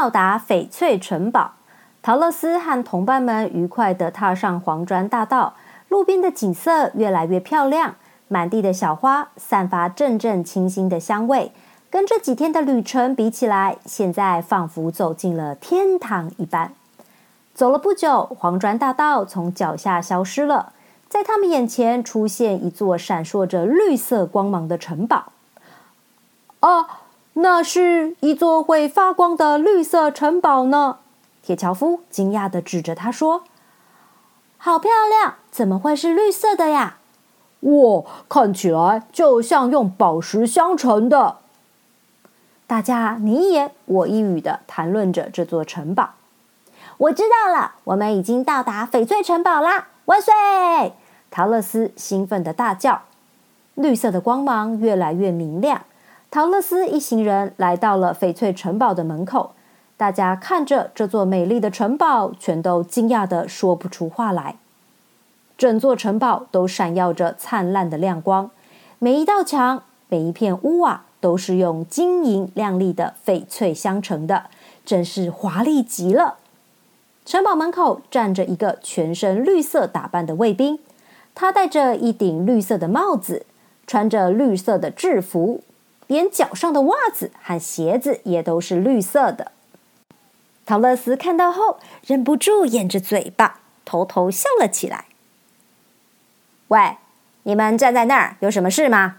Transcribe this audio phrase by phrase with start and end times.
[0.00, 1.52] 到达翡翠城堡。
[2.00, 5.52] 陶乐斯和同伴们愉快地踏上黄砖大道，
[5.90, 7.96] 路边的景色越来越漂亮，
[8.26, 11.52] 满地的小花散发阵阵清新的香味。
[11.90, 16.72] 跟这几天的旅程比起来，现在仿佛走进了天堂一般。
[17.52, 20.72] 走了不久，黄砖大道从脚下消失了，
[21.10, 25.32] 在他们眼前出现一座闪烁着绿色光芒的城堡。
[26.60, 26.99] 啊，
[27.34, 30.98] 那是一座会发光的绿色城堡呢！
[31.42, 33.44] 铁樵夫惊讶的指着他说
[34.58, 36.98] ：“好漂亮，怎么会是绿色的呀
[37.60, 41.38] ？”“哇，看起来就像用宝石镶成的。”
[42.66, 46.10] 大家你一言我一语的谈论着这座城堡。
[46.98, 49.88] 我知道了，我们已经到达翡翠城堡啦！
[50.04, 50.32] 万岁！
[51.30, 53.02] 陶乐斯兴奋的大叫。
[53.74, 55.82] 绿色的光芒越来越明亮。
[56.30, 59.50] 陶乐斯一行人来到了翡翠城堡的门口。
[59.96, 64.56] 大家看着这座美丽的城堡，全都惊讶的说不出话来。
[65.58, 68.50] 整座城堡都闪耀着灿烂的亮光，
[69.00, 74.44] 每一道墙、每一片屋瓦都是用晶莹亮丽的翡翠镶成的，
[74.86, 76.36] 真是华丽极了。
[77.24, 80.78] 城堡门口站着一个全身绿色打扮的卫兵，
[81.34, 83.44] 他戴着一顶绿色的帽子，
[83.86, 85.62] 穿着绿色的制服，
[86.10, 89.52] 连脚上的袜子和鞋子也都是绿色的。
[90.66, 95.04] 陶乐斯看到后，忍不住掩着嘴巴，偷偷笑了起来。
[96.66, 96.96] 喂，
[97.44, 99.18] 你们站在那儿有什么事吗？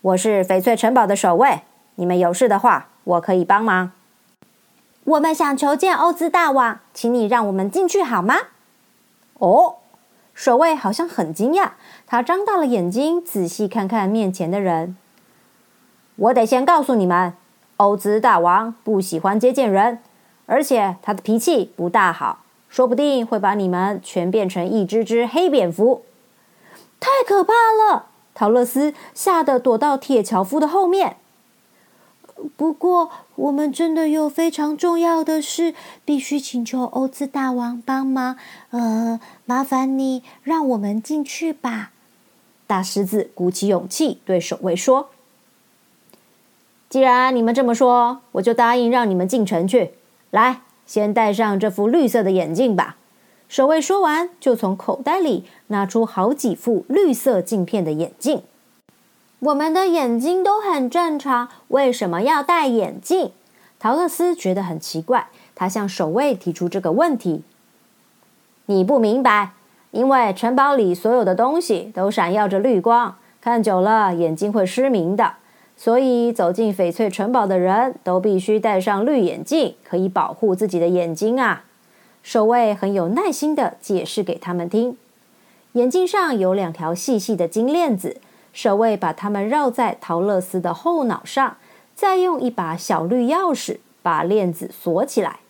[0.00, 1.62] 我是翡翠城堡的守卫，
[1.94, 3.92] 你们有事的话，我可以帮忙。
[5.04, 8.34] 我们想求见欧兹大王，请你让我们进去好吗？
[9.34, 9.76] 哦，
[10.34, 11.70] 守卫好像很惊讶，
[12.04, 14.96] 他张大了眼睛，仔细看看面前的人。
[16.16, 17.34] 我得先告诉你们，
[17.78, 19.98] 欧兹大王不喜欢接见人，
[20.46, 26.02] 而且他的脾气不大好，说不定会把你们全变成一只只黑蝙蝠。
[27.00, 28.06] 太可怕了！
[28.34, 31.16] 陶乐斯吓得躲到铁樵夫的后面。
[32.56, 35.74] 不过，我们真的有非常重要的事，
[36.04, 38.36] 必须请求欧兹大王帮忙。
[38.70, 41.92] 呃，麻烦你让我们进去吧。
[42.66, 45.10] 大狮子鼓起勇气对守卫说
[46.92, 49.92] ：“既然你们这么说，我就答应让你们进城去。
[50.28, 52.96] 来，先戴上这副绿色的眼镜吧。”
[53.48, 58.42] 守卫说完，就从口袋里拿出好几副绿色镜片的眼镜。
[59.38, 63.32] 我们的眼睛都很正常，为什么要戴眼镜？
[63.78, 67.42] 陶乐斯觉得很奇怪，他向守卫提出这个问题。
[68.66, 69.52] 你不明白，
[69.92, 75.36] 因为城堡里所有的东西都闪耀着绿光，看久了眼睛会失明的，
[75.82, 81.64] 所以走进翡翠城堡的人都必须戴上绿眼镜，可以保护自己的眼睛啊。
[82.22, 84.96] 守卫很有耐心的解释给他们听，
[85.72, 88.18] 眼镜上有两条细细的金链子。
[88.52, 91.56] 守卫把它们绕在陶乐斯的后脑上，
[91.96, 95.40] 再用一把小绿钥匙把链子锁起来。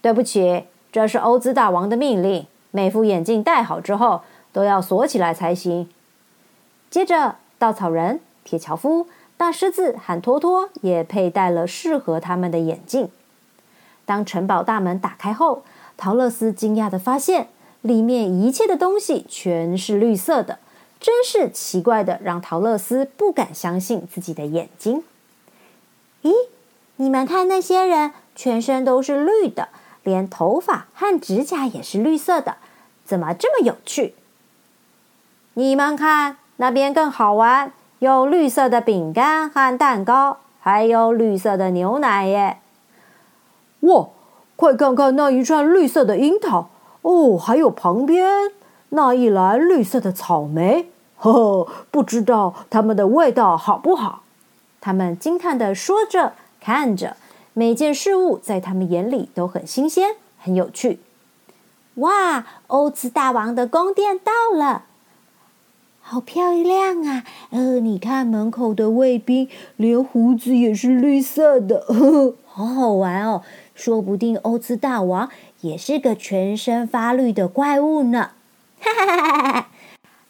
[0.00, 4.20] 对不起，这是欧兹大王的命令，每副眼镜戴好之后
[4.52, 5.88] 都要锁起来才行。
[6.88, 9.06] 接着，稻草人、铁樵夫、
[9.36, 13.10] 大狮子和托托也佩戴了适合他们的眼镜。
[14.04, 15.62] 当城堡大门打开后，
[15.96, 17.48] 陶乐斯惊讶的发现，
[17.82, 20.58] 里面一切的东西全是绿色的。
[20.98, 25.02] 真是奇怪的，让陶乐斯不敢相信自己的眼睛。
[26.22, 26.32] 咦，
[26.96, 29.68] 你们看那些人，全身都是绿的，
[30.02, 32.56] 连头发和指甲也是绿色的，
[33.06, 34.14] 怎么这么有趣？
[35.54, 42.56] 你们看那边更好玩，有绿色的饼干和蛋糕，还有绿色的牛奶耶！
[43.80, 44.08] 哇，
[44.56, 46.70] 快看看那一串绿色的樱桃
[47.02, 48.52] 哦，还有旁边。
[48.88, 50.88] 那一篮绿色的草莓，
[51.18, 54.22] 呵呵，不知道它们的味道好不好？
[54.80, 57.18] 他们惊叹的说着，看着
[57.52, 61.00] 每件事物，在他们眼里都很新鲜，很有趣。
[61.96, 64.84] 哇，欧兹大王的宫殿到了，
[66.00, 67.24] 好漂亮啊！
[67.50, 73.42] 呃，你看门口的卫兵，连胡子也是绿色的，呵呵，好好玩哦！
[73.74, 75.30] 说不定欧兹大王
[75.60, 78.30] 也是个全身发绿的怪物呢。
[78.80, 79.68] 哈哈哈哈哈！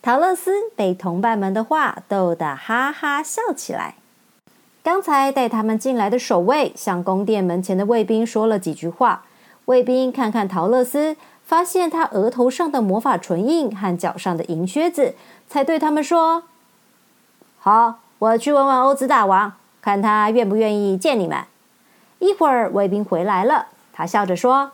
[0.02, 3.94] 陶乐斯被同伴们的话逗得哈哈笑起来。
[4.82, 9.24] 刚才带他们进来的守卫向宫殿门前的卫兵说了几句话。
[9.66, 11.16] 卫兵看看陶乐斯，
[11.50, 15.16] 发现他额头上的魔法唇印和脚上的银靴子，
[15.48, 16.44] 才对他们说
[17.58, 21.42] ：“好，我去问问欧兹大王，看他愿不愿意见你们。”
[22.20, 24.70] 一会儿卫兵回来了，他笑着说：“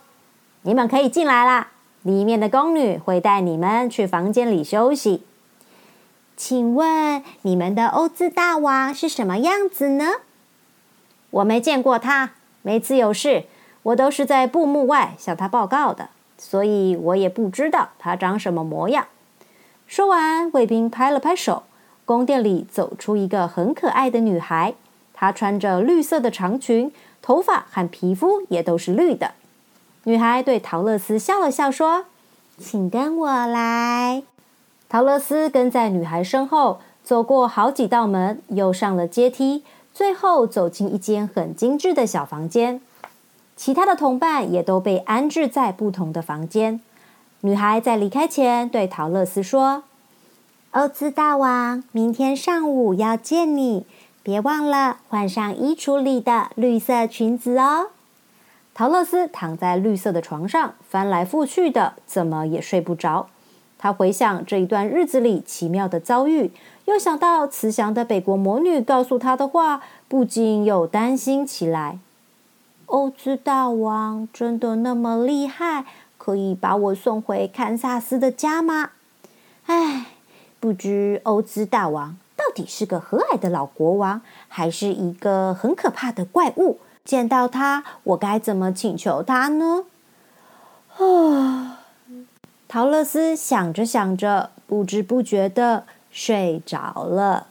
[0.61, 1.69] 你们可以进来啦，
[2.03, 5.25] 里面的宫女会带你们去房间里休息。”
[6.37, 10.05] 请问你们的欧兹大王是什么样子呢？
[11.31, 13.45] 我没见过他，每次有事，
[13.81, 19.07] 我都是在布幕外向他报告的，所以我也不知道他长什么模样。
[19.87, 21.63] 说完，卫兵拍了拍手，
[22.05, 24.73] 宫殿里走出一个很可爱的女孩，
[25.13, 26.91] 她穿着绿色的长裙，
[27.21, 29.31] 头发和皮肤也都是绿的。
[30.03, 32.05] 女孩对陶乐斯笑了笑，说
[32.59, 34.23] ：“请跟我来。”
[34.87, 39.63] 陶乐斯跟在女孩身后，走过好几道门，又上了阶梯，
[39.93, 42.79] 最后走进一间很精致的小房间。
[43.57, 46.79] 其他的同伴也都被安置在不同的房间。
[47.41, 49.83] 女孩在离开前对陶乐斯说
[50.71, 53.85] ：“欧兹大王，明天上午要见你，
[54.21, 57.87] 别忘了换上衣橱里的绿色裙子哦。”
[58.75, 63.27] 陶乐斯躺在绿色的床上，翻来覆去的，怎么也睡不着。
[63.79, 66.51] 他回想这一段日子里奇妙的遭遇，
[66.85, 71.97] 又想到慈祥的北国魔女告诉他的话，不禁又担心起来。
[72.87, 75.85] 欧兹大王真的那么厉害，
[76.17, 78.91] 可以把我送回堪萨斯的家吗？
[79.65, 80.05] 唉，
[80.61, 86.79] 不知欧兹大王到底是个和蔼的老国王，还是一个很可怕的怪物？
[87.03, 89.83] 见到他，我该怎么请求他呢？
[90.97, 91.81] 啊！
[92.69, 97.47] 陶乐斯想着想着，不知不觉的睡着了。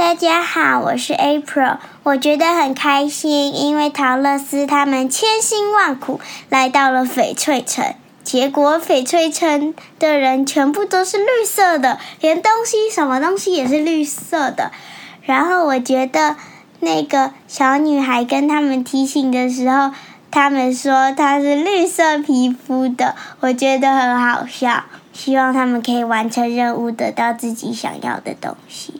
[0.00, 6.18] 大家好，我是 April，我觉得很开心，因为陶乐斯他们千辛万苦
[6.48, 7.94] 来到了翡翠城，
[8.24, 14.72] 结果翡翠城的人全部都是绿色的，连东西什么东西也是绿色的。
[15.20, 16.36] 然后我觉得
[16.78, 19.92] 那个小女孩跟他们提醒的时候。
[20.32, 24.84] 他们说她是绿色皮肤的，我觉得很好笑。
[25.12, 28.99] 希望他们可以完成任务，得到自己想要的东西。